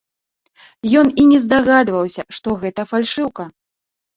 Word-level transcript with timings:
Ён 1.01 1.07
і 1.23 1.27
не 1.33 1.39
здагадваўся, 1.45 2.21
што 2.39 2.57
гэта 2.65 2.81
фальшыўка. 2.95 3.43